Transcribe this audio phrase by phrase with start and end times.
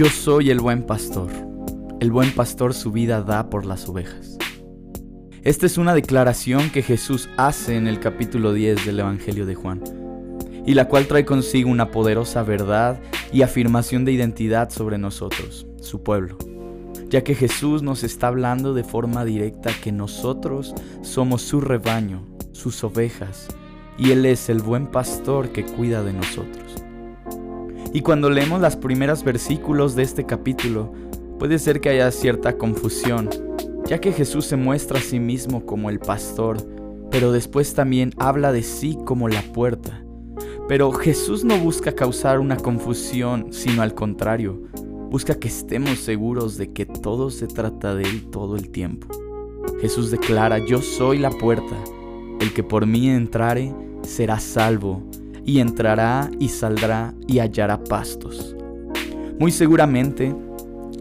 [0.00, 1.28] Yo soy el buen pastor.
[2.00, 4.38] El buen pastor su vida da por las ovejas.
[5.42, 9.82] Esta es una declaración que Jesús hace en el capítulo 10 del Evangelio de Juan,
[10.64, 12.98] y la cual trae consigo una poderosa verdad
[13.30, 16.38] y afirmación de identidad sobre nosotros, su pueblo,
[17.10, 22.82] ya que Jesús nos está hablando de forma directa que nosotros somos su rebaño, sus
[22.84, 23.48] ovejas,
[23.98, 26.89] y Él es el buen pastor que cuida de nosotros.
[27.92, 30.92] Y cuando leemos los primeros versículos de este capítulo,
[31.40, 33.28] puede ser que haya cierta confusión,
[33.86, 36.58] ya que Jesús se muestra a sí mismo como el pastor,
[37.10, 40.04] pero después también habla de sí como la puerta.
[40.68, 44.62] Pero Jesús no busca causar una confusión, sino al contrario,
[45.10, 49.08] busca que estemos seguros de que todo se trata de Él todo el tiempo.
[49.80, 51.76] Jesús declara, yo soy la puerta,
[52.40, 55.02] el que por mí entrare será salvo
[55.44, 58.54] y entrará y saldrá y hallará pastos.
[59.38, 60.34] Muy seguramente,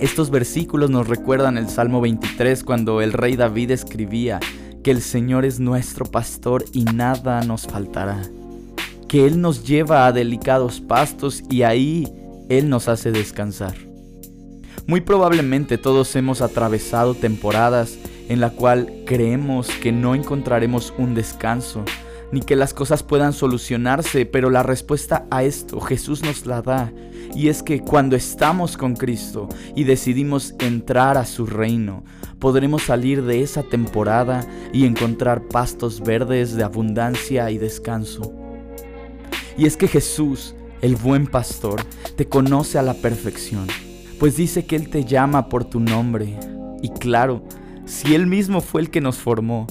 [0.00, 4.40] estos versículos nos recuerdan el Salmo 23 cuando el rey David escribía
[4.82, 8.22] que el Señor es nuestro pastor y nada nos faltará,
[9.08, 12.08] que Él nos lleva a delicados pastos y ahí
[12.48, 13.74] Él nos hace descansar.
[14.86, 21.84] Muy probablemente todos hemos atravesado temporadas en la cual creemos que no encontraremos un descanso,
[22.32, 26.90] ni que las cosas puedan solucionarse, pero la respuesta a esto Jesús nos la da.
[27.34, 32.04] Y es que cuando estamos con Cristo y decidimos entrar a su reino,
[32.38, 38.34] podremos salir de esa temporada y encontrar pastos verdes de abundancia y descanso.
[39.56, 41.82] Y es que Jesús, el buen pastor,
[42.16, 43.66] te conoce a la perfección,
[44.18, 46.38] pues dice que Él te llama por tu nombre.
[46.82, 47.44] Y claro,
[47.84, 49.66] si Él mismo fue el que nos formó,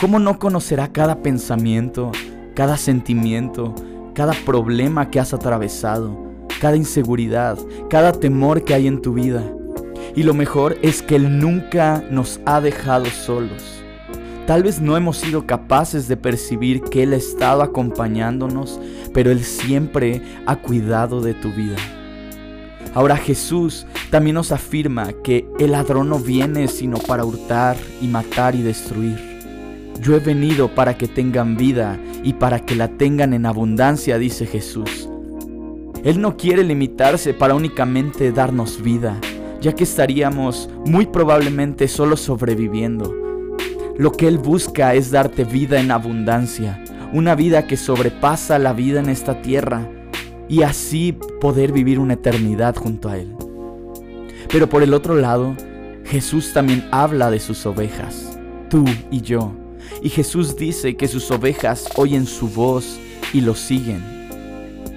[0.00, 2.10] ¿Cómo no conocerá cada pensamiento,
[2.54, 3.74] cada sentimiento,
[4.12, 6.18] cada problema que has atravesado,
[6.60, 7.56] cada inseguridad,
[7.88, 9.42] cada temor que hay en tu vida?
[10.16, 13.82] Y lo mejor es que Él nunca nos ha dejado solos.
[14.48, 18.80] Tal vez no hemos sido capaces de percibir que Él ha estado acompañándonos,
[19.14, 21.76] pero Él siempre ha cuidado de tu vida.
[22.94, 28.56] Ahora Jesús también nos afirma que el ladrón no viene sino para hurtar y matar
[28.56, 29.33] y destruir.
[30.00, 34.46] Yo he venido para que tengan vida y para que la tengan en abundancia, dice
[34.46, 35.08] Jesús.
[36.04, 39.18] Él no quiere limitarse para únicamente darnos vida,
[39.60, 43.14] ya que estaríamos muy probablemente solo sobreviviendo.
[43.96, 49.00] Lo que Él busca es darte vida en abundancia, una vida que sobrepasa la vida
[49.00, 49.88] en esta tierra
[50.48, 53.34] y así poder vivir una eternidad junto a Él.
[54.50, 55.54] Pero por el otro lado,
[56.04, 58.38] Jesús también habla de sus ovejas,
[58.68, 59.63] tú y yo.
[60.02, 62.98] Y Jesús dice que sus ovejas oyen su voz
[63.32, 64.02] y lo siguen.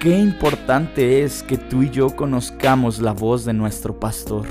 [0.00, 4.46] Qué importante es que tú y yo conozcamos la voz de nuestro pastor.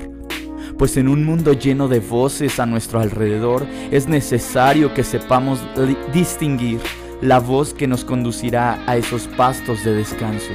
[0.78, 5.59] Pues en un mundo lleno de voces a nuestro alrededor es necesario que sepamos
[6.13, 6.79] distinguir
[7.22, 10.52] la voz que nos conducirá a esos pastos de descanso.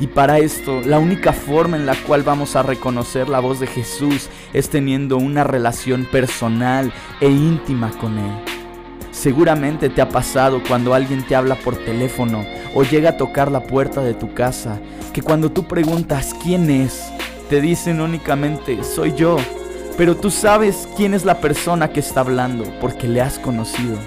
[0.00, 3.66] Y para esto, la única forma en la cual vamos a reconocer la voz de
[3.66, 6.90] Jesús es teniendo una relación personal
[7.20, 8.49] e íntima con Él.
[9.20, 12.42] Seguramente te ha pasado cuando alguien te habla por teléfono
[12.74, 14.78] o llega a tocar la puerta de tu casa,
[15.12, 17.12] que cuando tú preguntas quién es,
[17.50, 19.36] te dicen únicamente soy yo,
[19.98, 23.98] pero tú sabes quién es la persona que está hablando porque le has conocido.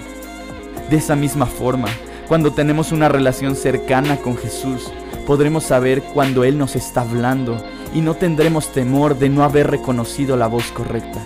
[0.90, 1.86] De esa misma forma,
[2.26, 4.90] cuando tenemos una relación cercana con Jesús,
[5.28, 7.64] podremos saber cuando Él nos está hablando
[7.94, 11.22] y no tendremos temor de no haber reconocido la voz correcta.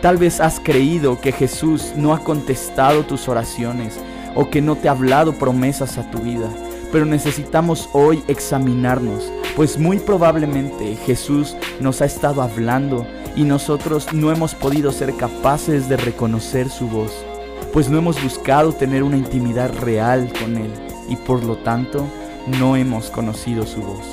[0.00, 3.98] Tal vez has creído que Jesús no ha contestado tus oraciones
[4.36, 6.48] o que no te ha hablado promesas a tu vida,
[6.92, 14.30] pero necesitamos hoy examinarnos, pues muy probablemente Jesús nos ha estado hablando y nosotros no
[14.30, 17.12] hemos podido ser capaces de reconocer su voz,
[17.72, 20.70] pues no hemos buscado tener una intimidad real con Él
[21.08, 22.06] y por lo tanto
[22.60, 24.06] no hemos conocido su voz.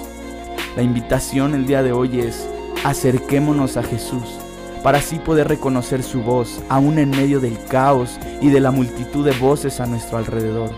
[0.75, 2.49] La invitación el día de hoy es
[2.83, 4.39] acerquémonos a Jesús
[4.85, 9.25] para así poder reconocer su voz, aún en medio del caos y de la multitud
[9.25, 10.69] de voces a nuestro alrededor,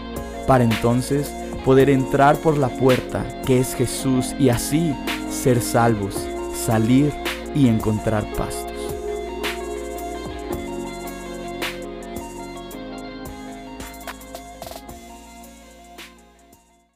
[0.48, 1.30] para entonces
[1.66, 4.96] poder entrar por la puerta que es Jesús y así
[5.30, 6.26] ser salvos,
[6.56, 7.12] salir
[7.54, 8.77] y encontrar pasto.